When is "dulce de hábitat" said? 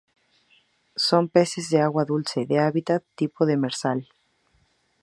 2.11-3.01